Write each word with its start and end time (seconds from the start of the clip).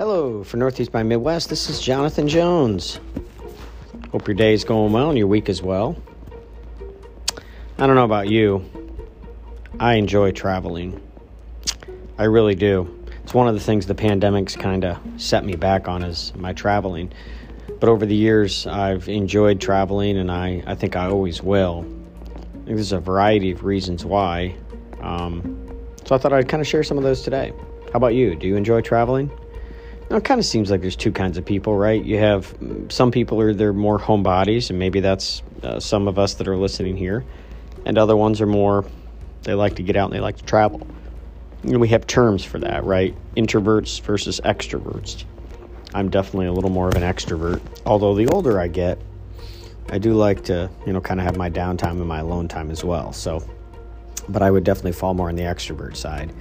Hello, 0.00 0.42
for 0.42 0.56
Northeast 0.56 0.90
by 0.90 1.02
Midwest, 1.02 1.50
this 1.50 1.68
is 1.68 1.78
Jonathan 1.78 2.26
Jones. 2.26 3.00
Hope 4.12 4.26
your 4.26 4.34
day 4.34 4.54
is 4.54 4.64
going 4.64 4.94
well 4.94 5.10
and 5.10 5.18
your 5.18 5.26
week 5.26 5.50
as 5.50 5.60
well. 5.60 5.94
I 7.76 7.86
don't 7.86 7.96
know 7.96 8.06
about 8.06 8.26
you, 8.26 8.64
I 9.78 9.96
enjoy 9.96 10.32
traveling. 10.32 11.02
I 12.16 12.24
really 12.24 12.54
do. 12.54 13.04
It's 13.24 13.34
one 13.34 13.46
of 13.46 13.52
the 13.52 13.60
things 13.60 13.84
the 13.84 13.94
pandemic's 13.94 14.56
kind 14.56 14.86
of 14.86 14.98
set 15.18 15.44
me 15.44 15.54
back 15.54 15.86
on 15.86 16.02
is 16.02 16.32
my 16.34 16.54
traveling. 16.54 17.12
But 17.78 17.90
over 17.90 18.06
the 18.06 18.16
years, 18.16 18.66
I've 18.66 19.06
enjoyed 19.06 19.60
traveling, 19.60 20.16
and 20.16 20.30
I, 20.30 20.62
I 20.66 20.76
think 20.76 20.96
I 20.96 21.08
always 21.08 21.42
will. 21.42 21.84
I 22.24 22.64
think 22.64 22.64
there's 22.68 22.92
a 22.92 23.00
variety 23.00 23.50
of 23.50 23.64
reasons 23.64 24.06
why. 24.06 24.56
Um, 25.02 25.70
so 26.06 26.14
I 26.14 26.18
thought 26.18 26.32
I'd 26.32 26.48
kind 26.48 26.62
of 26.62 26.66
share 26.66 26.84
some 26.84 26.96
of 26.96 27.04
those 27.04 27.20
today. 27.20 27.52
How 27.92 27.98
about 27.98 28.14
you? 28.14 28.34
Do 28.34 28.46
you 28.46 28.56
enjoy 28.56 28.80
traveling? 28.80 29.30
It 30.10 30.24
kind 30.24 30.40
of 30.40 30.44
seems 30.44 30.70
like 30.70 30.80
there's 30.80 30.96
two 30.96 31.12
kinds 31.12 31.38
of 31.38 31.44
people, 31.44 31.76
right? 31.76 32.02
You 32.02 32.18
have 32.18 32.52
some 32.88 33.12
people 33.12 33.40
are 33.40 33.54
they're 33.54 33.72
more 33.72 33.98
homebodies, 33.98 34.70
and 34.70 34.78
maybe 34.78 34.98
that's 34.98 35.42
uh, 35.62 35.78
some 35.78 36.08
of 36.08 36.18
us 36.18 36.34
that 36.34 36.48
are 36.48 36.56
listening 36.56 36.96
here, 36.96 37.24
and 37.86 37.96
other 37.96 38.16
ones 38.16 38.40
are 38.40 38.46
more 38.46 38.84
they 39.42 39.54
like 39.54 39.76
to 39.76 39.82
get 39.82 39.96
out 39.96 40.06
and 40.06 40.14
they 40.14 40.20
like 40.20 40.36
to 40.38 40.44
travel. 40.44 40.86
And 41.62 41.80
we 41.80 41.88
have 41.88 42.06
terms 42.06 42.44
for 42.44 42.58
that, 42.58 42.84
right? 42.84 43.14
Introverts 43.36 44.00
versus 44.00 44.40
extroverts. 44.44 45.24
I'm 45.94 46.10
definitely 46.10 46.46
a 46.46 46.52
little 46.52 46.70
more 46.70 46.88
of 46.88 46.94
an 46.94 47.02
extrovert. 47.02 47.60
Although 47.86 48.14
the 48.14 48.28
older 48.28 48.60
I 48.60 48.68
get, 48.68 48.98
I 49.88 49.98
do 49.98 50.14
like 50.14 50.44
to, 50.44 50.70
you 50.86 50.92
know, 50.92 51.00
kind 51.00 51.20
of 51.20 51.26
have 51.26 51.36
my 51.36 51.50
downtime 51.50 51.92
and 51.92 52.06
my 52.06 52.20
alone 52.20 52.48
time 52.48 52.70
as 52.70 52.84
well. 52.84 53.12
So, 53.12 53.42
but 54.28 54.42
I 54.42 54.50
would 54.50 54.64
definitely 54.64 54.92
fall 54.92 55.14
more 55.14 55.28
on 55.28 55.36
the 55.36 55.42
extrovert 55.42 55.96
side. 55.96 56.32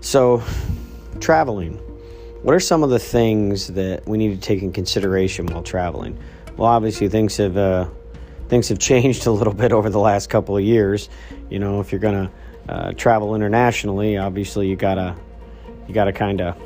So, 0.00 0.42
traveling. 1.20 1.80
What 2.42 2.54
are 2.54 2.60
some 2.60 2.82
of 2.82 2.90
the 2.90 2.98
things 2.98 3.68
that 3.68 4.06
we 4.06 4.18
need 4.18 4.34
to 4.34 4.40
take 4.40 4.62
in 4.62 4.72
consideration 4.72 5.46
while 5.46 5.62
traveling? 5.62 6.18
Well, 6.56 6.68
obviously 6.68 7.08
things 7.08 7.36
have 7.38 7.56
uh, 7.56 7.88
things 8.48 8.68
have 8.68 8.78
changed 8.90 9.26
a 9.26 9.30
little 9.30 9.54
bit 9.54 9.72
over 9.72 9.90
the 9.90 9.98
last 9.98 10.30
couple 10.30 10.56
of 10.56 10.62
years. 10.62 11.08
You 11.50 11.58
know, 11.58 11.80
if 11.80 11.92
you're 11.92 12.00
gonna 12.00 12.30
uh, 12.68 12.92
travel 12.92 13.34
internationally, 13.34 14.16
obviously 14.16 14.68
you 14.68 14.76
gotta 14.76 15.16
you 15.88 15.94
gotta 15.94 16.12
kind 16.12 16.40
of 16.40 16.56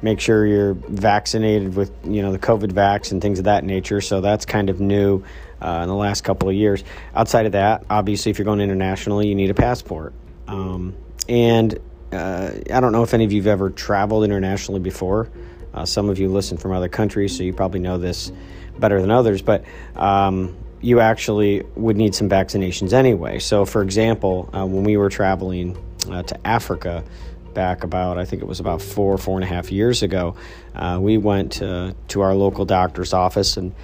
make 0.00 0.20
sure 0.20 0.46
you're 0.46 0.74
vaccinated 0.74 1.74
with 1.74 1.92
you 2.04 2.22
know 2.22 2.32
the 2.32 2.38
COVID 2.38 2.72
vax 2.72 3.12
and 3.12 3.20
things 3.20 3.38
of 3.38 3.44
that 3.44 3.64
nature. 3.64 4.00
So 4.00 4.20
that's 4.20 4.44
kind 4.44 4.70
of 4.70 4.80
new 4.80 5.22
uh, 5.60 5.80
in 5.82 5.88
the 5.88 5.94
last 5.94 6.22
couple 6.22 6.48
of 6.48 6.54
years. 6.54 6.82
Outside 7.14 7.46
of 7.46 7.52
that, 7.52 7.84
obviously, 7.90 8.30
if 8.30 8.38
you're 8.38 8.44
going 8.44 8.60
internationally, 8.60 9.28
you 9.28 9.34
need 9.34 9.50
a 9.50 9.54
passport. 9.54 10.14
Um, 10.46 10.96
and 11.28 11.78
uh, 12.12 12.50
I 12.72 12.80
don't 12.80 12.92
know 12.92 13.02
if 13.02 13.14
any 13.14 13.24
of 13.24 13.32
you've 13.32 13.46
ever 13.46 13.70
traveled 13.70 14.24
internationally 14.24 14.80
before. 14.80 15.30
Uh, 15.74 15.84
some 15.84 16.08
of 16.08 16.18
you 16.18 16.28
listen 16.28 16.56
from 16.56 16.72
other 16.72 16.88
countries, 16.88 17.36
so 17.36 17.42
you 17.42 17.52
probably 17.52 17.80
know 17.80 17.98
this 17.98 18.32
better 18.78 19.00
than 19.00 19.10
others. 19.10 19.42
But 19.42 19.64
um, 19.96 20.56
you 20.80 21.00
actually 21.00 21.62
would 21.76 21.96
need 21.96 22.14
some 22.14 22.28
vaccinations 22.28 22.92
anyway. 22.92 23.38
So, 23.38 23.64
for 23.64 23.82
example, 23.82 24.48
uh, 24.52 24.64
when 24.66 24.84
we 24.84 24.96
were 24.96 25.08
traveling 25.08 25.76
uh, 26.10 26.22
to 26.22 26.46
Africa 26.46 27.04
back 27.52 27.84
about, 27.84 28.18
I 28.18 28.24
think 28.24 28.42
it 28.42 28.46
was 28.46 28.60
about 28.60 28.80
four, 28.80 29.18
four 29.18 29.36
and 29.36 29.44
a 29.44 29.46
half 29.46 29.70
years 29.70 30.02
ago, 30.02 30.36
uh, 30.74 30.98
we 31.00 31.18
went 31.18 31.52
to 31.52 32.20
our 32.20 32.34
local 32.34 32.64
doctor's 32.64 33.12
office 33.12 33.56
and 33.56 33.74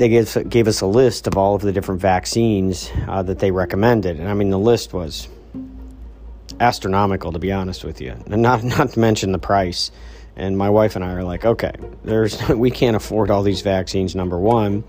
they 0.00 0.08
gave, 0.08 0.48
gave 0.48 0.66
us 0.66 0.80
a 0.80 0.86
list 0.86 1.26
of 1.26 1.36
all 1.36 1.54
of 1.54 1.62
the 1.62 1.72
different 1.72 2.00
vaccines 2.00 2.90
uh, 3.06 3.22
that 3.22 3.38
they 3.38 3.50
recommended. 3.50 4.18
And 4.18 4.28
I 4.28 4.34
mean, 4.34 4.50
the 4.50 4.58
list 4.58 4.92
was 4.92 5.28
astronomical, 6.60 7.32
to 7.32 7.38
be 7.38 7.50
honest 7.50 7.82
with 7.84 8.00
you, 8.00 8.14
and 8.26 8.42
not, 8.42 8.62
not 8.78 8.90
to 8.92 9.00
mention 9.00 9.32
the 9.32 9.38
price. 9.38 9.90
And 10.36 10.56
my 10.56 10.70
wife 10.70 10.94
and 10.96 11.04
I 11.04 11.12
are 11.12 11.24
like, 11.24 11.44
okay, 11.44 11.72
there's 12.04 12.48
we 12.48 12.70
can't 12.70 12.96
afford 12.96 13.30
all 13.30 13.42
these 13.42 13.62
vaccines. 13.62 14.14
Number 14.14 14.38
one, 14.38 14.84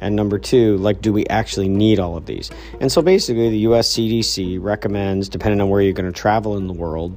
and 0.00 0.16
number 0.16 0.38
two, 0.38 0.76
like, 0.78 1.00
do 1.00 1.12
we 1.12 1.26
actually 1.26 1.68
need 1.68 2.00
all 2.00 2.16
of 2.16 2.26
these? 2.26 2.50
And 2.80 2.90
so 2.90 3.02
basically, 3.02 3.48
the 3.50 3.58
US 3.58 3.92
CDC 3.92 4.58
recommends, 4.60 5.28
depending 5.28 5.60
on 5.60 5.70
where 5.70 5.80
you're 5.80 5.92
going 5.92 6.12
to 6.12 6.20
travel 6.20 6.56
in 6.56 6.66
the 6.66 6.72
world, 6.72 7.16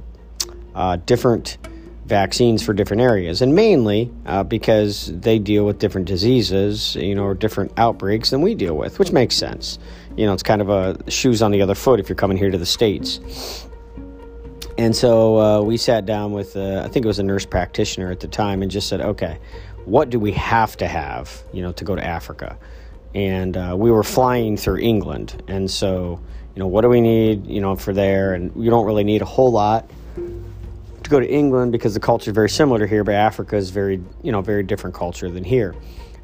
uh, 0.74 0.96
different 1.04 1.58
vaccines 2.06 2.62
for 2.62 2.72
different 2.72 3.02
areas. 3.02 3.42
And 3.42 3.54
mainly 3.54 4.10
uh, 4.26 4.44
because 4.44 5.12
they 5.12 5.38
deal 5.38 5.66
with 5.66 5.78
different 5.78 6.06
diseases, 6.06 6.94
you 6.94 7.14
know, 7.14 7.24
or 7.24 7.34
different 7.34 7.72
outbreaks 7.76 8.30
than 8.30 8.40
we 8.40 8.54
deal 8.54 8.76
with, 8.76 8.98
which 8.98 9.10
makes 9.10 9.34
sense. 9.34 9.78
You 10.16 10.26
know, 10.26 10.32
it's 10.32 10.44
kind 10.44 10.62
of 10.62 10.68
a 10.68 11.10
shoes 11.10 11.42
on 11.42 11.50
the 11.50 11.62
other 11.62 11.74
foot 11.74 11.98
if 11.98 12.08
you're 12.08 12.16
coming 12.16 12.36
here 12.36 12.50
to 12.50 12.58
the 12.58 12.66
States. 12.66 13.66
And 14.78 14.94
so 14.94 15.38
uh, 15.38 15.62
we 15.62 15.76
sat 15.76 16.04
down 16.06 16.32
with, 16.32 16.56
uh, 16.56 16.82
I 16.84 16.88
think 16.88 17.04
it 17.04 17.08
was 17.08 17.18
a 17.18 17.22
nurse 17.22 17.46
practitioner 17.46 18.10
at 18.10 18.20
the 18.20 18.28
time, 18.28 18.62
and 18.62 18.70
just 18.70 18.88
said, 18.88 19.00
okay, 19.00 19.38
what 19.84 20.10
do 20.10 20.18
we 20.18 20.32
have 20.32 20.76
to 20.78 20.86
have, 20.86 21.42
you 21.52 21.62
know, 21.62 21.72
to 21.72 21.84
go 21.84 21.96
to 21.96 22.04
Africa? 22.04 22.58
And 23.14 23.56
uh, 23.56 23.74
we 23.78 23.90
were 23.90 24.02
flying 24.02 24.56
through 24.56 24.78
England, 24.78 25.42
and 25.48 25.70
so 25.70 26.20
you 26.56 26.60
know, 26.60 26.68
what 26.68 26.80
do 26.80 26.88
we 26.88 27.02
need, 27.02 27.46
you 27.46 27.60
know, 27.60 27.76
for 27.76 27.92
there? 27.92 28.32
And 28.32 28.50
you 28.56 28.70
don't 28.70 28.86
really 28.86 29.04
need 29.04 29.20
a 29.20 29.26
whole 29.26 29.52
lot 29.52 29.90
to 30.14 31.10
go 31.10 31.20
to 31.20 31.30
England 31.30 31.70
because 31.70 31.92
the 31.92 32.00
culture 32.00 32.30
is 32.30 32.34
very 32.34 32.48
similar 32.48 32.78
to 32.78 32.86
here, 32.86 33.04
but 33.04 33.14
Africa 33.14 33.56
is 33.56 33.68
very, 33.68 34.02
you 34.22 34.32
know, 34.32 34.40
very 34.40 34.62
different 34.62 34.96
culture 34.96 35.30
than 35.30 35.44
here. 35.44 35.74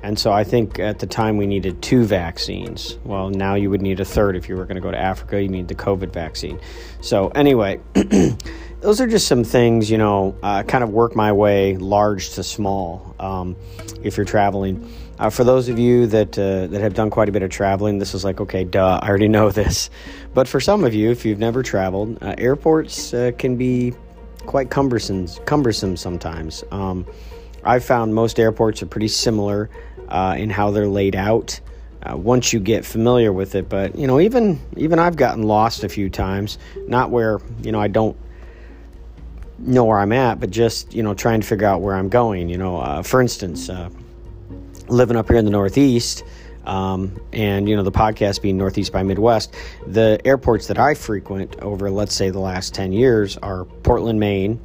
And 0.02 0.18
so 0.18 0.32
I 0.32 0.44
think 0.44 0.78
at 0.78 0.98
the 0.98 1.06
time 1.06 1.36
we 1.36 1.46
needed 1.46 1.80
two 1.80 2.04
vaccines. 2.04 2.98
Well, 3.04 3.30
now 3.30 3.54
you 3.54 3.70
would 3.70 3.82
need 3.82 4.00
a 4.00 4.04
third 4.04 4.36
if 4.36 4.48
you 4.48 4.56
were 4.56 4.64
going 4.64 4.76
to 4.76 4.80
go 4.80 4.90
to 4.90 4.98
Africa. 4.98 5.40
You 5.40 5.48
need 5.48 5.68
the 5.68 5.74
COVID 5.74 6.12
vaccine. 6.12 6.60
So 7.00 7.28
anyway, 7.28 7.80
those 8.80 9.00
are 9.00 9.06
just 9.06 9.28
some 9.28 9.44
things, 9.44 9.90
you 9.90 9.98
know, 9.98 10.36
uh, 10.42 10.64
kind 10.64 10.82
of 10.82 10.90
work 10.90 11.14
my 11.14 11.32
way 11.32 11.76
large 11.76 12.30
to 12.30 12.42
small 12.42 13.14
um, 13.20 13.56
if 14.02 14.16
you're 14.16 14.26
traveling. 14.26 14.92
Uh, 15.20 15.30
for 15.30 15.44
those 15.44 15.68
of 15.68 15.78
you 15.78 16.08
that 16.08 16.36
uh, 16.36 16.66
that 16.66 16.80
have 16.80 16.94
done 16.94 17.08
quite 17.08 17.28
a 17.28 17.32
bit 17.32 17.42
of 17.42 17.50
traveling, 17.50 17.98
this 17.98 18.12
is 18.12 18.24
like, 18.24 18.40
okay, 18.40 18.64
duh, 18.64 18.98
I 19.00 19.08
already 19.08 19.28
know 19.28 19.50
this. 19.62 19.88
But 20.34 20.48
for 20.48 20.58
some 20.58 20.82
of 20.82 20.94
you, 20.94 21.12
if 21.12 21.24
you've 21.24 21.38
never 21.38 21.62
traveled, 21.62 22.20
uh, 22.22 22.34
airports 22.38 23.14
uh, 23.14 23.30
can 23.38 23.56
be 23.56 23.94
quite 24.46 24.70
cumbersome, 24.70 25.28
cumbersome 25.46 25.96
sometimes. 25.96 26.64
Um, 26.72 27.06
I've 27.64 27.84
found 27.84 28.14
most 28.14 28.40
airports 28.40 28.82
are 28.82 28.86
pretty 28.86 29.08
similar 29.08 29.70
uh, 30.08 30.34
in 30.38 30.50
how 30.50 30.70
they're 30.70 30.88
laid 30.88 31.16
out. 31.16 31.60
Uh, 32.04 32.16
once 32.16 32.52
you 32.52 32.58
get 32.58 32.84
familiar 32.84 33.32
with 33.32 33.54
it. 33.54 33.68
But 33.68 33.94
you 33.94 34.08
know, 34.08 34.18
even 34.18 34.60
even 34.76 34.98
I've 34.98 35.14
gotten 35.14 35.44
lost 35.44 35.84
a 35.84 35.88
few 35.88 36.10
times. 36.10 36.58
Not 36.88 37.10
where 37.10 37.40
you 37.62 37.70
know 37.70 37.80
I 37.80 37.86
don't 37.86 38.16
know 39.58 39.84
where 39.84 39.98
I'm 39.98 40.12
at, 40.12 40.40
but 40.40 40.50
just 40.50 40.92
you 40.94 41.04
know 41.04 41.14
trying 41.14 41.42
to 41.42 41.46
figure 41.46 41.66
out 41.66 41.80
where 41.80 41.94
I'm 41.94 42.08
going. 42.08 42.48
You 42.48 42.58
know, 42.58 42.78
uh, 42.78 43.02
for 43.02 43.20
instance, 43.20 43.68
uh, 43.68 43.88
living 44.88 45.16
up 45.16 45.28
here 45.28 45.36
in 45.36 45.44
the 45.44 45.50
Northeast. 45.50 46.24
Um, 46.64 47.20
and 47.32 47.68
you 47.68 47.74
know 47.74 47.82
the 47.82 47.90
podcast 47.90 48.40
being 48.40 48.56
Northeast 48.56 48.92
by 48.92 49.02
Midwest, 49.02 49.54
the 49.84 50.20
airports 50.24 50.68
that 50.68 50.78
I 50.78 50.94
frequent 50.94 51.56
over, 51.60 51.90
let's 51.90 52.14
say, 52.14 52.30
the 52.30 52.38
last 52.38 52.72
ten 52.72 52.92
years 52.92 53.36
are 53.38 53.64
Portland, 53.64 54.20
Maine, 54.20 54.60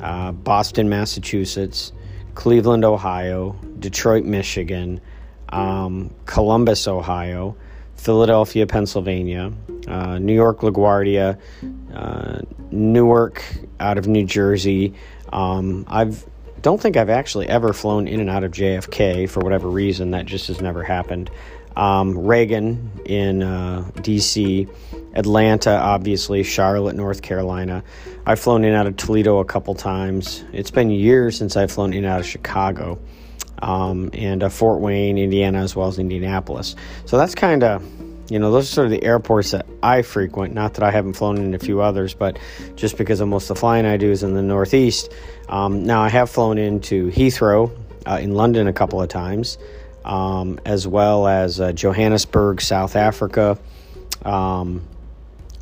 uh, 0.00 0.32
Boston, 0.32 0.90
Massachusetts, 0.90 1.92
Cleveland, 2.38 2.84
Ohio, 2.84 3.56
Detroit, 3.80 4.24
Michigan, 4.24 5.00
um, 5.48 6.14
Columbus, 6.24 6.86
Ohio, 6.86 7.56
Philadelphia, 7.96 8.64
Pennsylvania, 8.64 9.52
uh, 9.88 10.20
New 10.20 10.34
York, 10.34 10.60
LaGuardia, 10.60 11.36
uh, 11.92 12.38
Newark, 12.70 13.42
out 13.80 13.98
of 13.98 14.06
New 14.06 14.24
Jersey. 14.24 14.94
Um, 15.32 15.84
I've 15.88 16.24
don't 16.62 16.80
think 16.80 16.96
I've 16.96 17.10
actually 17.10 17.48
ever 17.48 17.72
flown 17.72 18.06
in 18.06 18.20
and 18.20 18.30
out 18.30 18.44
of 18.44 18.52
JFK 18.52 19.28
for 19.28 19.40
whatever 19.40 19.68
reason. 19.68 20.12
That 20.12 20.24
just 20.24 20.46
has 20.46 20.60
never 20.60 20.84
happened. 20.84 21.32
Um, 21.76 22.16
Reagan 22.16 22.88
in 23.04 23.42
uh, 23.42 23.90
DC, 23.96 24.68
Atlanta, 25.18 25.72
obviously, 25.72 26.44
Charlotte, 26.44 26.94
North 26.94 27.22
Carolina. 27.22 27.82
I've 28.24 28.38
flown 28.38 28.62
in 28.62 28.72
out 28.72 28.86
of 28.86 28.96
Toledo 28.96 29.38
a 29.38 29.44
couple 29.44 29.74
times. 29.74 30.44
It's 30.52 30.70
been 30.70 30.90
years 30.90 31.36
since 31.36 31.56
I've 31.56 31.72
flown 31.72 31.92
in 31.92 32.04
out 32.04 32.20
of 32.20 32.26
Chicago 32.26 33.00
um, 33.60 34.10
and 34.12 34.44
uh, 34.44 34.48
Fort 34.48 34.80
Wayne, 34.80 35.18
Indiana, 35.18 35.58
as 35.58 35.74
well 35.74 35.88
as 35.88 35.98
Indianapolis. 35.98 36.76
So 37.04 37.18
that's 37.18 37.34
kind 37.34 37.64
of, 37.64 37.84
you 38.30 38.38
know, 38.38 38.52
those 38.52 38.70
are 38.70 38.72
sort 38.72 38.84
of 38.84 38.92
the 38.92 39.02
airports 39.02 39.50
that 39.50 39.66
I 39.82 40.02
frequent. 40.02 40.54
Not 40.54 40.74
that 40.74 40.84
I 40.84 40.92
haven't 40.92 41.14
flown 41.14 41.38
in 41.38 41.52
a 41.52 41.58
few 41.58 41.80
others, 41.80 42.14
but 42.14 42.38
just 42.76 42.96
because 42.96 43.18
of 43.18 43.26
most 43.26 43.50
of 43.50 43.56
the 43.56 43.60
flying 43.60 43.86
I 43.86 43.96
do 43.96 44.12
is 44.12 44.22
in 44.22 44.34
the 44.34 44.42
Northeast. 44.42 45.12
Um, 45.48 45.82
now, 45.82 46.00
I 46.00 46.10
have 46.10 46.30
flown 46.30 46.58
into 46.58 47.10
Heathrow 47.10 47.76
uh, 48.06 48.20
in 48.22 48.34
London 48.34 48.68
a 48.68 48.72
couple 48.72 49.02
of 49.02 49.08
times, 49.08 49.58
um, 50.04 50.60
as 50.64 50.86
well 50.86 51.26
as 51.26 51.60
uh, 51.60 51.72
Johannesburg, 51.72 52.60
South 52.60 52.94
Africa. 52.94 53.58
Um, 54.24 54.86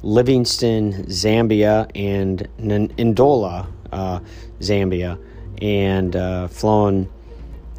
Livingstone, 0.06 0.92
Zambia, 1.06 1.90
and 1.94 2.48
Ndola, 2.58 3.66
uh, 3.90 4.20
Zambia, 4.60 5.18
and 5.60 6.14
uh, 6.14 6.48
flown 6.48 7.08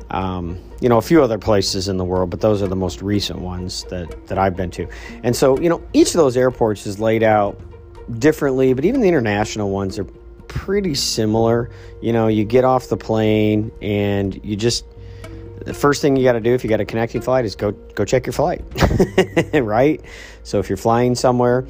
um, 0.09 0.59
you 0.79 0.89
know, 0.89 0.97
a 0.97 1.01
few 1.01 1.23
other 1.23 1.37
places 1.37 1.87
in 1.87 1.97
the 1.97 2.05
world, 2.05 2.29
but 2.29 2.41
those 2.41 2.61
are 2.61 2.67
the 2.67 2.75
most 2.75 3.01
recent 3.01 3.39
ones 3.39 3.83
that, 3.85 4.27
that 4.27 4.37
I've 4.37 4.55
been 4.55 4.71
to. 4.71 4.87
And 5.23 5.35
so, 5.35 5.59
you 5.59 5.69
know, 5.69 5.81
each 5.93 6.09
of 6.09 6.13
those 6.15 6.37
airports 6.37 6.85
is 6.85 6.99
laid 6.99 7.23
out 7.23 7.59
differently, 8.19 8.73
but 8.73 8.85
even 8.85 9.01
the 9.01 9.07
international 9.07 9.69
ones 9.69 9.99
are 9.99 10.05
pretty 10.47 10.95
similar. 10.95 11.69
You 12.01 12.13
know, 12.13 12.27
you 12.27 12.45
get 12.45 12.63
off 12.63 12.87
the 12.87 12.97
plane 12.97 13.71
and 13.81 14.43
you 14.45 14.55
just 14.55 14.85
the 15.65 15.73
first 15.73 16.01
thing 16.01 16.15
you 16.15 16.23
got 16.23 16.33
to 16.33 16.39
do 16.39 16.53
if 16.53 16.63
you 16.63 16.69
got 16.69 16.79
a 16.79 16.85
connecting 16.85 17.21
flight 17.21 17.43
is 17.43 17.55
go 17.55 17.71
go 17.71 18.05
check 18.05 18.25
your 18.25 18.33
flight, 18.33 18.63
right? 19.53 20.01
So 20.43 20.59
if 20.59 20.69
you're 20.69 20.77
flying 20.77 21.15
somewhere, 21.15 21.67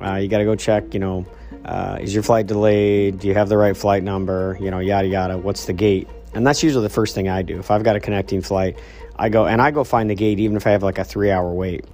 uh, 0.00 0.16
you 0.16 0.28
got 0.28 0.38
to 0.38 0.44
go 0.44 0.54
check. 0.54 0.94
You 0.94 1.00
know, 1.00 1.26
uh, 1.64 1.98
is 2.00 2.14
your 2.14 2.22
flight 2.22 2.46
delayed? 2.46 3.18
Do 3.18 3.28
you 3.28 3.34
have 3.34 3.48
the 3.48 3.56
right 3.56 3.76
flight 3.76 4.02
number? 4.02 4.56
You 4.60 4.70
know, 4.70 4.78
yada 4.78 5.08
yada. 5.08 5.38
What's 5.38 5.66
the 5.66 5.72
gate? 5.72 6.08
And 6.34 6.46
that's 6.46 6.62
usually 6.62 6.82
the 6.82 6.92
first 6.92 7.14
thing 7.14 7.28
I 7.28 7.42
do. 7.42 7.58
If 7.58 7.70
I've 7.70 7.82
got 7.82 7.96
a 7.96 8.00
connecting 8.00 8.42
flight, 8.42 8.78
I 9.16 9.28
go 9.28 9.46
and 9.46 9.60
I 9.60 9.70
go 9.70 9.84
find 9.84 10.08
the 10.08 10.14
gate, 10.14 10.38
even 10.38 10.56
if 10.56 10.66
I 10.66 10.70
have 10.70 10.82
like 10.82 10.98
a 10.98 11.04
three 11.04 11.30
hour 11.30 11.52
wait. 11.52 11.84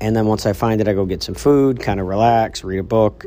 And 0.00 0.16
then 0.16 0.26
once 0.26 0.46
I 0.46 0.54
find 0.54 0.80
it, 0.80 0.88
I 0.88 0.94
go 0.94 1.04
get 1.04 1.22
some 1.22 1.34
food, 1.34 1.80
kind 1.80 2.00
of 2.00 2.06
relax, 2.06 2.64
read 2.64 2.78
a 2.78 2.82
book, 2.82 3.26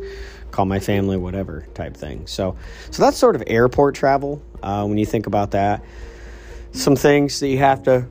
call 0.50 0.66
my 0.66 0.80
family, 0.80 1.18
whatever 1.18 1.68
type 1.76 1.96
thing. 1.96 2.26
So, 2.26 2.58
so 2.90 3.04
that's 3.04 3.18
sort 3.18 3.36
of 3.36 3.44
airport 3.46 3.94
travel 3.94 4.42
uh, 4.64 4.86
when 4.86 4.98
you 4.98 5.06
think 5.06 5.28
about 5.28 5.52
that. 5.52 5.84
Some 6.72 6.96
things 6.96 7.40
that 7.42 7.50
you 7.50 7.60
have 7.60 7.84
to 7.84 8.08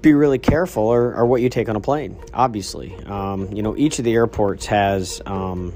be 0.00 0.12
really 0.12 0.38
careful 0.38 0.92
are, 0.92 1.14
are 1.14 1.26
what 1.26 1.42
you 1.42 1.48
take 1.48 1.68
on 1.68 1.76
a 1.76 1.80
plane. 1.80 2.16
Obviously, 2.32 2.94
um, 3.06 3.52
you 3.52 3.62
know 3.62 3.76
each 3.76 3.98
of 3.98 4.04
the 4.04 4.14
airports 4.14 4.66
has 4.66 5.20
um, 5.26 5.72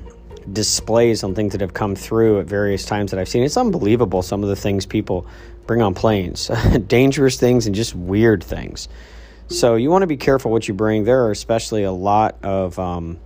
displays 0.53 1.23
on 1.25 1.35
things 1.35 1.53
that 1.53 1.61
have 1.61 1.75
come 1.75 1.95
through 1.95 2.41
at 2.41 2.47
various 2.47 2.85
times 2.85 3.11
that 3.11 3.21
I've 3.21 3.29
seen. 3.29 3.43
It's 3.43 3.57
unbelievable 3.57 4.23
some 4.23 4.43
of 4.43 4.49
the 4.49 4.57
things 4.57 4.87
people 4.87 5.27
bring 5.67 5.83
on 5.83 5.95
planes, 5.95 6.51
dangerous 6.87 7.39
things 7.39 7.67
and 7.67 7.75
just 7.75 7.95
weird 7.95 8.43
things. 8.43 8.89
So 9.49 9.75
you 9.75 9.91
want 9.91 10.03
to 10.03 10.07
be 10.07 10.17
careful 10.17 10.51
what 10.51 10.67
you 10.67 10.75
bring. 10.75 11.05
There 11.05 11.25
are 11.25 11.31
especially 11.31 11.83
a 11.83 11.93
lot 11.93 12.37
of 12.43 12.79
um, 12.79 13.19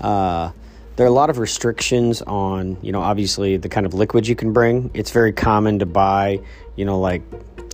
uh, 0.00 0.50
there 0.96 1.06
are 1.06 1.08
a 1.08 1.12
lot 1.12 1.30
of 1.30 1.38
restrictions 1.38 2.22
on 2.22 2.76
you 2.82 2.92
know 2.92 3.00
obviously 3.00 3.56
the 3.56 3.68
kind 3.68 3.86
of 3.86 3.94
liquids 3.94 4.28
you 4.28 4.36
can 4.36 4.52
bring. 4.52 4.90
It's 4.94 5.10
very 5.10 5.32
common 5.32 5.78
to 5.78 5.86
buy 5.86 6.40
you 6.76 6.84
know 6.84 7.00
like 7.00 7.22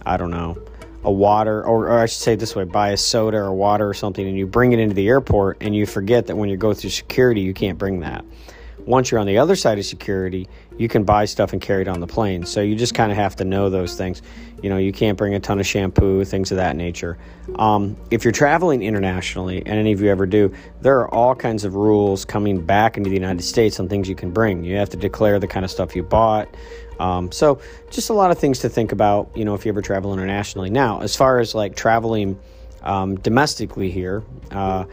I 0.04 0.16
don't 0.16 0.30
know 0.30 0.58
a 1.06 1.10
water 1.10 1.64
or, 1.64 1.88
or 1.88 2.00
I 2.00 2.06
should 2.06 2.20
say 2.20 2.34
this 2.34 2.54
way 2.54 2.64
buy 2.64 2.90
a 2.90 2.96
soda 2.96 3.38
or 3.38 3.54
water 3.54 3.88
or 3.88 3.94
something 3.94 4.26
and 4.26 4.36
you 4.36 4.46
bring 4.46 4.72
it 4.72 4.78
into 4.78 4.94
the 4.94 5.08
airport 5.08 5.58
and 5.60 5.74
you 5.74 5.86
forget 5.86 6.26
that 6.26 6.36
when 6.36 6.50
you 6.50 6.56
go 6.56 6.74
through 6.74 6.90
security 6.90 7.40
you 7.40 7.54
can't 7.54 7.78
bring 7.78 8.00
that 8.00 8.24
once 8.86 9.10
you're 9.10 9.20
on 9.20 9.26
the 9.26 9.38
other 9.38 9.56
side 9.56 9.78
of 9.78 9.84
security, 9.84 10.48
you 10.78 10.88
can 10.88 11.02
buy 11.02 11.24
stuff 11.24 11.52
and 11.52 11.60
carry 11.60 11.82
it 11.82 11.88
on 11.88 12.00
the 12.00 12.06
plane. 12.06 12.46
So 12.46 12.60
you 12.60 12.76
just 12.76 12.94
kind 12.94 13.10
of 13.10 13.18
have 13.18 13.36
to 13.36 13.44
know 13.44 13.68
those 13.68 13.96
things. 13.96 14.22
You 14.62 14.70
know, 14.70 14.76
you 14.76 14.92
can't 14.92 15.18
bring 15.18 15.34
a 15.34 15.40
ton 15.40 15.58
of 15.58 15.66
shampoo, 15.66 16.24
things 16.24 16.52
of 16.52 16.56
that 16.58 16.76
nature. 16.76 17.18
Um, 17.56 17.96
if 18.10 18.24
you're 18.24 18.32
traveling 18.32 18.82
internationally, 18.82 19.58
and 19.58 19.78
any 19.78 19.92
of 19.92 20.00
you 20.00 20.08
ever 20.08 20.24
do, 20.24 20.54
there 20.80 20.98
are 21.00 21.12
all 21.12 21.34
kinds 21.34 21.64
of 21.64 21.74
rules 21.74 22.24
coming 22.24 22.64
back 22.64 22.96
into 22.96 23.10
the 23.10 23.16
United 23.16 23.42
States 23.42 23.80
on 23.80 23.88
things 23.88 24.08
you 24.08 24.14
can 24.14 24.30
bring. 24.30 24.64
You 24.64 24.76
have 24.76 24.90
to 24.90 24.96
declare 24.96 25.38
the 25.40 25.48
kind 25.48 25.64
of 25.64 25.70
stuff 25.70 25.96
you 25.96 26.04
bought. 26.04 26.48
Um, 26.98 27.30
so 27.32 27.60
just 27.90 28.10
a 28.10 28.12
lot 28.12 28.30
of 28.30 28.38
things 28.38 28.60
to 28.60 28.68
think 28.68 28.92
about, 28.92 29.30
you 29.34 29.44
know, 29.44 29.54
if 29.54 29.64
you 29.64 29.70
ever 29.70 29.82
travel 29.82 30.12
internationally. 30.12 30.70
Now, 30.70 31.00
as 31.00 31.14
far 31.16 31.38
as 31.38 31.54
like 31.54 31.76
traveling 31.76 32.38
um, 32.82 33.16
domestically 33.16 33.90
here, 33.90 34.22
uh, 34.50 34.84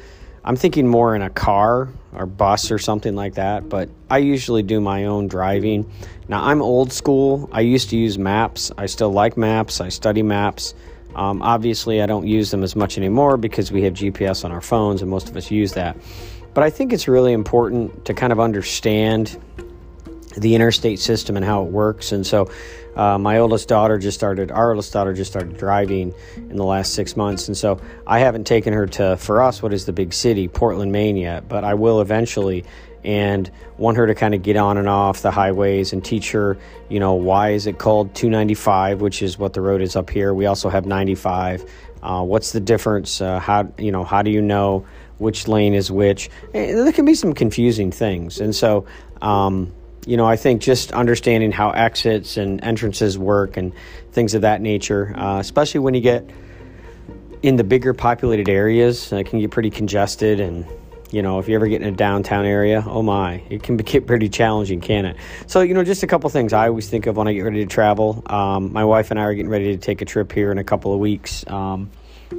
I'm 0.45 0.57
thinking 0.57 0.87
more 0.87 1.15
in 1.15 1.21
a 1.21 1.29
car 1.29 1.87
or 2.13 2.25
bus 2.25 2.69
or 2.69 2.77
something 2.77 3.15
like 3.15 3.35
that, 3.35 3.69
but 3.69 3.89
I 4.09 4.17
usually 4.17 4.61
do 4.61 4.81
my 4.81 5.05
own 5.05 5.27
driving. 5.27 5.89
Now, 6.27 6.43
I'm 6.43 6.61
old 6.61 6.91
school. 6.91 7.49
I 7.51 7.61
used 7.61 7.89
to 7.91 7.97
use 7.97 8.17
maps. 8.17 8.71
I 8.77 8.87
still 8.87 9.11
like 9.11 9.37
maps. 9.37 9.79
I 9.79 9.87
study 9.87 10.21
maps. 10.21 10.73
Um, 11.15 11.41
obviously, 11.41 12.01
I 12.01 12.07
don't 12.07 12.27
use 12.27 12.51
them 12.51 12.63
as 12.63 12.75
much 12.75 12.97
anymore 12.97 13.37
because 13.37 13.71
we 13.71 13.83
have 13.83 13.93
GPS 13.93 14.43
on 14.43 14.51
our 14.51 14.61
phones 14.61 15.01
and 15.01 15.09
most 15.09 15.29
of 15.29 15.37
us 15.37 15.49
use 15.49 15.73
that. 15.73 15.95
But 16.53 16.63
I 16.63 16.69
think 16.69 16.91
it's 16.91 17.07
really 17.07 17.33
important 17.33 18.05
to 18.05 18.13
kind 18.13 18.33
of 18.33 18.39
understand 18.39 19.39
the 20.35 20.55
interstate 20.55 20.99
system 20.99 21.35
and 21.35 21.45
how 21.45 21.63
it 21.63 21.71
works. 21.71 22.11
And 22.11 22.25
so, 22.25 22.49
uh, 22.95 23.17
my 23.17 23.39
oldest 23.39 23.67
daughter 23.67 23.97
just 23.97 24.17
started, 24.17 24.51
our 24.51 24.71
oldest 24.71 24.93
daughter 24.93 25.13
just 25.13 25.31
started 25.31 25.57
driving 25.57 26.13
in 26.37 26.55
the 26.55 26.63
last 26.63 26.93
six 26.93 27.17
months. 27.17 27.47
And 27.47 27.57
so, 27.57 27.79
I 28.05 28.19
haven't 28.19 28.45
taken 28.45 28.73
her 28.73 28.85
to, 28.87 29.17
for 29.17 29.41
us, 29.41 29.61
what 29.61 29.73
is 29.73 29.85
the 29.85 29.93
big 29.93 30.13
city, 30.13 30.47
Portland, 30.47 30.91
Maine 30.91 31.17
yet, 31.17 31.47
but 31.47 31.63
I 31.63 31.73
will 31.73 32.01
eventually. 32.01 32.65
And 33.05 33.51
want 33.77 33.97
her 33.97 34.07
to 34.07 34.15
kind 34.15 34.33
of 34.33 34.43
get 34.43 34.55
on 34.55 34.77
and 34.77 34.87
off 34.87 35.23
the 35.23 35.31
highways 35.31 35.91
and 35.91 36.05
teach 36.05 36.31
her, 36.31 36.57
you 36.87 37.01
know, 37.01 37.15
why 37.15 37.49
is 37.49 37.67
it 37.67 37.77
called 37.77 38.15
295, 38.15 39.01
which 39.01 39.21
is 39.21 39.37
what 39.37 39.51
the 39.51 39.59
road 39.59 39.81
is 39.81 39.97
up 39.97 40.09
here. 40.09 40.33
We 40.33 40.45
also 40.45 40.69
have 40.69 40.85
95. 40.85 41.69
Uh, 42.03 42.21
what's 42.21 42.51
the 42.51 42.59
difference? 42.59 43.21
Uh, 43.21 43.39
how 43.39 43.71
you 43.77 43.91
know? 43.91 44.03
How 44.03 44.21
do 44.21 44.29
you 44.29 44.41
know 44.41 44.85
which 45.19 45.47
lane 45.47 45.73
is 45.73 45.89
which? 45.89 46.29
And 46.53 46.79
eh, 46.79 46.83
there 46.83 46.91
can 46.91 47.05
be 47.05 47.15
some 47.15 47.33
confusing 47.33 47.91
things, 47.91 48.41
and 48.41 48.53
so 48.53 48.85
um, 49.21 49.73
you 50.05 50.17
know, 50.17 50.25
I 50.25 50.35
think 50.35 50.61
just 50.61 50.91
understanding 50.91 51.51
how 51.51 51.71
exits 51.71 52.37
and 52.37 52.63
entrances 52.63 53.17
work 53.17 53.57
and 53.57 53.73
things 54.11 54.33
of 54.33 54.41
that 54.41 54.61
nature, 54.61 55.13
uh, 55.17 55.39
especially 55.39 55.79
when 55.79 55.93
you 55.93 56.01
get 56.01 56.29
in 57.41 57.55
the 57.55 57.63
bigger 57.63 57.93
populated 57.93 58.49
areas, 58.49 59.11
it 59.11 59.25
can 59.27 59.39
get 59.39 59.51
pretty 59.51 59.69
congested. 59.69 60.39
And, 60.39 60.65
you 61.11 61.21
know, 61.21 61.39
if 61.39 61.47
you 61.47 61.55
ever 61.55 61.67
get 61.67 61.81
in 61.81 61.87
a 61.87 61.95
downtown 61.95 62.45
area, 62.45 62.83
oh 62.85 63.01
my, 63.01 63.43
it 63.49 63.63
can 63.63 63.77
get 63.77 64.07
pretty 64.07 64.29
challenging, 64.29 64.81
can 64.81 65.05
it? 65.05 65.17
So, 65.47 65.61
you 65.61 65.73
know, 65.73 65.83
just 65.83 66.03
a 66.03 66.07
couple 66.07 66.29
things 66.29 66.53
I 66.53 66.67
always 66.67 66.89
think 66.89 67.07
of 67.07 67.15
when 67.15 67.27
I 67.27 67.33
get 67.33 67.41
ready 67.41 67.63
to 67.63 67.69
travel. 67.69 68.23
Um, 68.25 68.73
my 68.73 68.85
wife 68.85 69.11
and 69.11 69.19
I 69.19 69.23
are 69.23 69.33
getting 69.33 69.51
ready 69.51 69.75
to 69.75 69.77
take 69.77 70.01
a 70.01 70.05
trip 70.05 70.31
here 70.31 70.51
in 70.51 70.57
a 70.57 70.63
couple 70.63 70.93
of 70.93 70.99
weeks. 70.99 71.45
Um, 71.47 71.91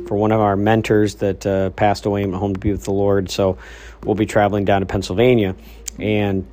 for 0.09 0.17
one 0.17 0.33
of 0.33 0.41
our 0.41 0.57
mentors 0.57 1.17
that 1.17 1.47
uh, 1.47 1.71
passed 1.71 2.05
away 2.05 2.25
and 2.25 2.33
went 2.33 2.41
home 2.41 2.55
to 2.55 2.59
be 2.59 2.73
with 2.73 2.83
the 2.83 2.93
Lord. 2.93 3.31
So 3.31 3.59
we'll 4.03 4.17
be 4.17 4.27
traveling 4.27 4.65
down 4.65 4.81
to 4.81 4.87
Pennsylvania. 4.87 5.55
And 6.01 6.47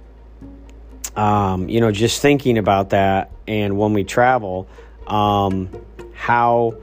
um, 1.16 1.70
you 1.70 1.82
know, 1.82 1.92
just 1.92 2.22
thinking 2.22 2.58
about 2.58 2.92
that 2.92 3.32
and 3.48 3.78
when 3.78 3.94
we 3.94 4.04
travel, 4.04 4.68
um, 5.08 5.70
how, 6.14 6.78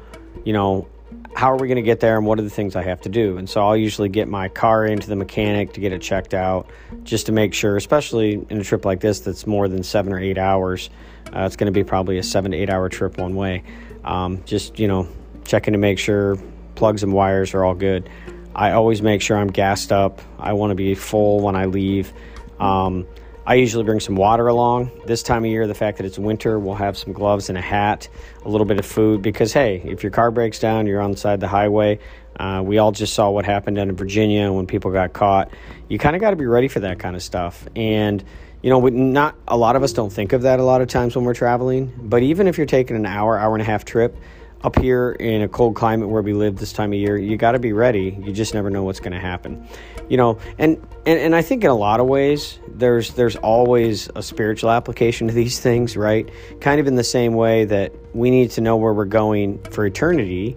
you 0.45 0.53
know, 0.53 0.89
how 1.35 1.53
are 1.53 1.57
we 1.57 1.69
going 1.69 1.77
to 1.77 1.83
get 1.83 2.01
there 2.01 2.17
and 2.17 2.27
what 2.27 2.39
are 2.39 2.43
the 2.43 2.51
things 2.51 2.75
I 2.75 2.83
have 2.83 3.01
to 3.03 3.09
do? 3.09 3.39
And 3.39 3.49
so 3.49 3.65
I'll 3.65 3.77
usually 3.77 4.09
get 4.09 4.27
my 4.27 4.49
car 4.49 4.85
into 4.85 5.09
the 5.09 5.15
mechanic 5.15 5.73
to 5.75 5.81
get 5.81 5.93
it 5.93 6.03
checked 6.03 6.35
out 6.35 6.69
just 7.05 7.27
to 7.27 7.33
make 7.33 7.55
sure, 7.55 7.77
especially 7.77 8.45
in 8.51 8.61
a 8.61 8.65
trip 8.65 8.85
like 8.85 9.01
this 9.01 9.21
that's 9.21 9.47
more 9.47 9.69
than 9.69 9.83
seven 9.83 10.13
or 10.13 10.19
eight 10.19 10.37
hours. 10.37 10.91
Uh, 11.27 11.43
it's 11.43 11.57
going 11.57 11.73
to 11.73 11.73
be 11.73 11.85
probably 11.85 12.19
a 12.19 12.23
seven 12.23 12.51
to 12.51 12.57
eight 12.57 12.71
hour 12.71 12.89
trip 12.89 13.19
one 13.19 13.37
way. 13.37 13.63
Um, 14.05 14.43
just, 14.45 14.79
you 14.79 14.89
know, 14.89 15.09
checking 15.45 15.73
to 15.73 15.79
make 15.79 15.99
sure 15.99 16.37
plugs 16.75 17.03
and 17.03 17.13
wires 17.13 17.55
are 17.55 17.65
all 17.65 17.75
good. 17.75 18.09
I 18.55 18.73
always 18.73 19.01
make 19.01 19.23
sure 19.23 19.37
I'm 19.37 19.49
gassed 19.49 19.93
up. 19.93 20.21
I 20.39 20.55
want 20.55 20.73
to 20.73 20.75
be 20.75 20.95
full 20.97 21.41
when 21.41 21.55
I 21.55 21.67
leave. 21.67 22.13
Um, 22.59 23.07
I 23.49 23.55
usually 23.55 23.85
bring 23.85 23.99
some 23.99 24.15
water 24.15 24.47
along. 24.47 24.91
This 25.07 25.23
time 25.23 25.43
of 25.43 25.51
year, 25.51 25.67
the 25.67 25.75
fact 25.75 25.97
that 25.97 26.05
it's 26.05 26.19
winter, 26.19 26.59
we'll 26.59 26.75
have 26.75 26.99
some 26.99 27.15
gloves 27.15 27.49
and 27.49 27.57
a 27.57 27.63
hat, 27.63 28.07
a 28.45 28.49
little 28.51 28.67
bit 28.67 28.79
of 28.79 28.85
food 28.85 29.23
because, 29.23 29.55
hey, 29.55 29.81
if 29.87 30.03
your 30.03 30.13
car 30.13 30.31
breaks 30.31 30.59
down, 30.59 30.87
you're 30.87 31.01
on 31.01 31.13
the 31.13 31.17
side 31.17 31.33
of 31.33 31.41
the 31.41 31.49
highway. 31.49 31.99
Uh, 32.39 32.61
we 32.63 32.77
all 32.77 32.93
just 32.93 33.15
saw 33.15 33.31
what 33.31 33.47
happened 33.47 33.77
down 33.77 33.89
in 33.89 33.97
Virginia 33.97 34.53
when 34.53 34.67
people 34.67 34.91
got 34.91 35.15
caught. 35.15 35.51
You 35.89 35.99
kind 35.99 36.15
of 36.15 36.21
got 36.21 36.33
to 36.33 36.37
be 36.37 36.45
ready 36.45 36.69
for 36.69 36.81
that 36.81 36.99
kind 36.99 37.17
of 37.17 37.23
stuff. 37.23 37.67
And, 37.75 38.23
you 38.61 38.69
know, 38.69 38.87
not 38.87 39.35
a 39.49 39.57
lot 39.57 39.77
of 39.77 39.83
us 39.83 39.95
don't 39.95 40.13
think 40.13 40.35
of 40.35 40.43
that 40.43 40.61
a 40.61 40.63
lot 40.63 40.83
of 40.83 40.89
times 40.89 41.17
when 41.17 41.25
we're 41.25 41.33
traveling. 41.33 41.91
But 42.03 42.23
even 42.23 42.49
if 42.49 42.59
you're 42.59 42.67
taking 42.67 42.97
an 42.97 43.07
hour, 43.07 43.39
hour 43.39 43.55
and 43.55 43.63
a 43.63 43.65
half 43.65 43.87
trip, 43.87 44.15
up 44.63 44.77
here 44.79 45.13
in 45.13 45.43
a 45.43 45.49
cold 45.49 45.77
climate 45.77 46.09
where 46.09 46.23
we 46.23 46.33
live 46.33 46.57
this 46.57 46.73
time 46.73 46.93
of 46.93 46.99
year, 46.99 47.17
you 47.17 47.37
got 47.37 47.53
to 47.53 47.59
be 47.59 47.73
ready. 47.73 48.19
You 48.21 48.33
just 48.33 48.55
never 48.55 48.71
know 48.71 48.83
what's 48.83 48.99
going 48.99 49.13
to 49.13 49.21
happen, 49.21 49.67
you 50.09 50.17
know. 50.17 50.39
And, 50.59 50.85
and 51.07 51.21
and 51.21 51.37
I 51.37 51.43
think 51.43 51.63
in 51.63 51.71
a 51.71 51.77
lot 51.77 52.01
of 52.01 52.07
ways, 52.07 52.59
there's 52.67 53.15
there's 53.15 53.37
always 53.37 54.09
a 54.17 54.23
spiritual 54.23 54.71
application 54.71 55.29
to 55.29 55.35
these 55.35 55.61
things, 55.61 55.97
right? 55.97 56.29
Kind 56.61 56.81
of 56.81 56.87
in 56.89 56.97
the 56.97 57.05
same 57.05 57.35
way 57.35 57.67
that 57.67 57.93
we 58.15 58.31
need 58.31 58.51
to 58.53 58.61
know 58.61 58.77
where 58.77 58.93
we're 58.93 59.05
going 59.05 59.63
for 59.65 59.87
eternity. 59.87 60.57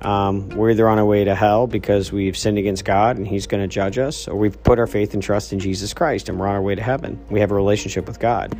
Um, 0.00 0.48
we're 0.48 0.70
either 0.70 0.88
on 0.88 0.98
our 0.98 1.04
way 1.04 1.22
to 1.22 1.34
hell 1.34 1.68
because 1.68 2.10
we've 2.10 2.36
sinned 2.36 2.58
against 2.58 2.84
God 2.84 3.18
and 3.18 3.26
He's 3.26 3.46
going 3.46 3.62
to 3.62 3.68
judge 3.68 3.98
us, 3.98 4.26
or 4.26 4.34
we've 4.34 4.60
put 4.64 4.78
our 4.78 4.88
faith 4.88 5.14
and 5.14 5.22
trust 5.22 5.52
in 5.52 5.58
Jesus 5.58 5.94
Christ 5.94 6.28
and 6.28 6.40
we're 6.40 6.48
on 6.48 6.56
our 6.56 6.62
way 6.62 6.74
to 6.74 6.82
heaven. 6.82 7.22
We 7.30 7.38
have 7.40 7.52
a 7.52 7.54
relationship 7.54 8.06
with 8.06 8.18
God, 8.18 8.58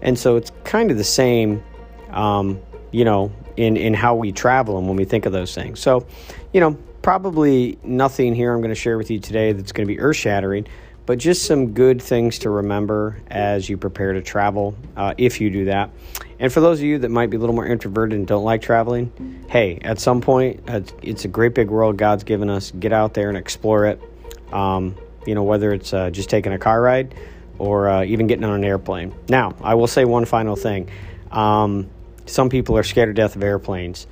and 0.00 0.16
so 0.16 0.36
it's 0.36 0.52
kind 0.62 0.92
of 0.92 0.96
the 0.96 1.04
same. 1.04 1.62
Um, 2.10 2.60
you 2.90 3.04
know, 3.04 3.30
in, 3.58 3.76
in 3.76 3.92
how 3.92 4.14
we 4.14 4.30
travel 4.30 4.78
and 4.78 4.86
when 4.86 4.96
we 4.96 5.04
think 5.04 5.26
of 5.26 5.32
those 5.32 5.52
things. 5.52 5.80
So, 5.80 6.06
you 6.52 6.60
know, 6.60 6.78
probably 7.02 7.76
nothing 7.82 8.34
here 8.34 8.54
I'm 8.54 8.60
going 8.60 8.70
to 8.70 8.80
share 8.80 8.96
with 8.96 9.10
you 9.10 9.18
today 9.18 9.52
that's 9.52 9.72
going 9.72 9.86
to 9.86 9.92
be 9.92 9.98
earth 9.98 10.16
shattering, 10.16 10.68
but 11.06 11.18
just 11.18 11.44
some 11.44 11.72
good 11.72 12.00
things 12.00 12.38
to 12.40 12.50
remember 12.50 13.20
as 13.26 13.68
you 13.68 13.76
prepare 13.76 14.12
to 14.12 14.22
travel, 14.22 14.76
uh, 14.96 15.14
if 15.18 15.40
you 15.40 15.50
do 15.50 15.64
that. 15.64 15.90
And 16.38 16.52
for 16.52 16.60
those 16.60 16.78
of 16.78 16.84
you 16.84 16.98
that 17.00 17.10
might 17.10 17.30
be 17.30 17.36
a 17.36 17.40
little 17.40 17.54
more 17.54 17.66
introverted 17.66 18.16
and 18.16 18.28
don't 18.28 18.44
like 18.44 18.62
traveling, 18.62 19.44
hey, 19.48 19.80
at 19.82 19.98
some 19.98 20.20
point, 20.20 20.60
it's 21.02 21.24
a 21.24 21.28
great 21.28 21.54
big 21.54 21.68
world 21.68 21.96
God's 21.96 22.22
given 22.22 22.48
us. 22.48 22.70
Get 22.70 22.92
out 22.92 23.12
there 23.14 23.28
and 23.28 23.36
explore 23.36 23.86
it. 23.86 24.00
Um, 24.52 24.94
you 25.26 25.34
know, 25.34 25.42
whether 25.42 25.72
it's 25.72 25.92
uh, 25.92 26.10
just 26.10 26.30
taking 26.30 26.52
a 26.52 26.58
car 26.58 26.80
ride 26.80 27.12
or 27.58 27.88
uh, 27.88 28.04
even 28.04 28.28
getting 28.28 28.44
on 28.44 28.54
an 28.54 28.64
airplane. 28.64 29.12
Now, 29.28 29.56
I 29.60 29.74
will 29.74 29.88
say 29.88 30.04
one 30.04 30.26
final 30.26 30.54
thing. 30.54 30.88
Um, 31.32 31.90
some 32.28 32.48
people 32.48 32.76
are 32.76 32.82
scared 32.82 33.08
to 33.08 33.14
death 33.14 33.36
of 33.36 33.42
airplanes. 33.42 34.06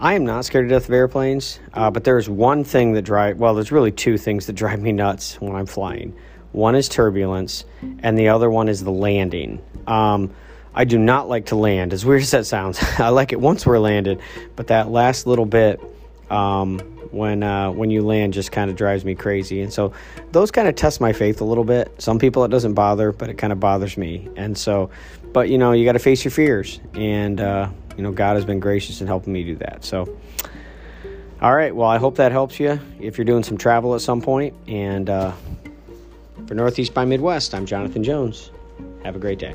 I 0.00 0.14
am 0.14 0.24
not 0.24 0.44
scared 0.44 0.68
to 0.68 0.74
death 0.74 0.88
of 0.88 0.94
airplanes, 0.94 1.60
uh, 1.72 1.90
but 1.90 2.04
there's 2.04 2.28
one 2.28 2.64
thing 2.64 2.92
that 2.92 3.02
drive. 3.02 3.38
Well, 3.38 3.54
there's 3.54 3.72
really 3.72 3.92
two 3.92 4.18
things 4.18 4.46
that 4.46 4.52
drive 4.54 4.80
me 4.80 4.92
nuts 4.92 5.40
when 5.40 5.54
I'm 5.54 5.66
flying. 5.66 6.16
one 6.52 6.74
is 6.74 6.88
turbulence, 6.88 7.64
and 8.00 8.16
the 8.18 8.28
other 8.28 8.50
one 8.50 8.68
is 8.68 8.82
the 8.82 8.92
landing. 8.92 9.62
Um, 9.86 10.34
I 10.74 10.84
do 10.84 10.98
not 10.98 11.28
like 11.28 11.46
to 11.46 11.56
land, 11.56 11.92
as 11.92 12.04
weird 12.04 12.22
as 12.22 12.30
that 12.30 12.46
sounds. 12.46 12.78
I 12.98 13.08
like 13.08 13.32
it 13.32 13.40
once 13.40 13.66
we're 13.66 13.78
landed, 13.78 14.20
but 14.56 14.68
that 14.68 14.88
last 14.90 15.26
little 15.26 15.46
bit 15.46 15.80
um, 16.30 16.97
when 17.10 17.42
uh, 17.42 17.70
when 17.70 17.90
you 17.90 18.02
land 18.02 18.32
just 18.32 18.52
kind 18.52 18.70
of 18.70 18.76
drives 18.76 19.04
me 19.04 19.14
crazy. 19.14 19.60
And 19.62 19.72
so 19.72 19.92
those 20.32 20.50
kind 20.50 20.68
of 20.68 20.74
test 20.74 21.00
my 21.00 21.12
faith 21.12 21.40
a 21.40 21.44
little 21.44 21.64
bit. 21.64 21.94
Some 22.00 22.18
people 22.18 22.44
it 22.44 22.48
doesn't 22.48 22.74
bother, 22.74 23.12
but 23.12 23.30
it 23.30 23.34
kind 23.34 23.52
of 23.52 23.60
bothers 23.60 23.96
me. 23.96 24.28
And 24.36 24.56
so, 24.56 24.90
but 25.32 25.48
you 25.48 25.58
know, 25.58 25.72
you 25.72 25.84
got 25.84 25.92
to 25.92 25.98
face 25.98 26.24
your 26.24 26.32
fears, 26.32 26.80
and 26.94 27.40
uh, 27.40 27.70
you 27.96 28.02
know, 28.02 28.12
God 28.12 28.36
has 28.36 28.44
been 28.44 28.60
gracious 28.60 29.00
in 29.00 29.06
helping 29.06 29.32
me 29.32 29.44
do 29.44 29.56
that. 29.56 29.84
So. 29.84 30.18
All 31.40 31.54
right. 31.54 31.72
Well, 31.72 31.88
I 31.88 31.98
hope 31.98 32.16
that 32.16 32.32
helps 32.32 32.58
you 32.58 32.80
if 32.98 33.16
you're 33.16 33.24
doing 33.24 33.44
some 33.44 33.56
travel 33.56 33.94
at 33.94 34.00
some 34.00 34.20
point. 34.20 34.54
And 34.66 35.08
uh, 35.08 35.32
for 36.48 36.54
Northeast 36.54 36.94
by 36.94 37.04
Midwest, 37.04 37.54
I'm 37.54 37.64
Jonathan 37.64 38.02
Jones. 38.02 38.50
Have 39.04 39.14
a 39.14 39.20
great 39.20 39.38
day. 39.38 39.54